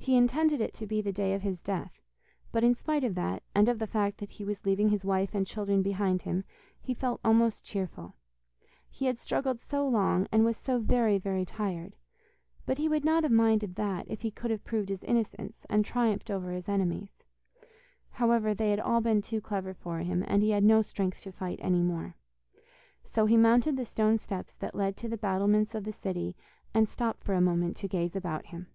He 0.00 0.16
intended 0.16 0.62
it 0.62 0.72
to 0.74 0.86
be 0.86 1.02
the 1.02 1.12
day 1.12 1.34
of 1.34 1.42
his 1.42 1.60
death, 1.60 2.00
but 2.50 2.64
in 2.64 2.74
spite 2.74 3.04
of 3.04 3.14
that, 3.16 3.42
and 3.54 3.68
of 3.68 3.78
the 3.78 3.86
fact 3.86 4.16
that 4.18 4.30
he 4.30 4.44
was 4.44 4.64
leaving 4.64 4.88
his 4.88 5.04
wife 5.04 5.34
and 5.34 5.46
children 5.46 5.82
behind 5.82 6.22
him, 6.22 6.44
he 6.80 6.94
felt 6.94 7.20
almost 7.22 7.62
cheerful. 7.62 8.16
He 8.88 9.04
had 9.04 9.18
struggled 9.18 9.60
so 9.60 9.86
long, 9.86 10.26
and 10.32 10.46
was 10.46 10.56
so 10.56 10.78
very, 10.78 11.18
very 11.18 11.44
tired; 11.44 11.94
but 12.64 12.78
he 12.78 12.88
would 12.88 13.04
not 13.04 13.22
have 13.22 13.32
minded 13.32 13.74
that 13.74 14.06
if 14.10 14.22
he 14.22 14.30
could 14.30 14.50
have 14.50 14.64
proved 14.64 14.88
his 14.88 15.02
innocence, 15.04 15.66
and 15.68 15.84
triumphed 15.84 16.30
over 16.30 16.52
his 16.52 16.70
enemies. 16.70 17.22
However, 18.12 18.54
they 18.54 18.70
had 18.70 18.80
all 18.80 19.02
been 19.02 19.20
too 19.20 19.42
clever 19.42 19.74
for 19.74 19.98
him, 19.98 20.24
and 20.26 20.42
he 20.42 20.52
had 20.52 20.64
no 20.64 20.80
strength 20.80 21.20
to 21.24 21.32
fight 21.32 21.58
any 21.60 21.82
more. 21.82 22.16
So 23.04 23.26
he 23.26 23.36
mounted 23.36 23.76
the 23.76 23.84
stone 23.84 24.16
steps 24.16 24.54
that 24.54 24.74
led 24.74 24.96
to 24.98 25.08
the 25.08 25.18
battlements 25.18 25.74
of 25.74 25.84
the 25.84 25.92
city, 25.92 26.34
and 26.72 26.88
stopped 26.88 27.22
for 27.24 27.34
a 27.34 27.42
moment 27.42 27.76
to 27.78 27.88
gaze 27.88 28.16
about 28.16 28.46
him. 28.46 28.68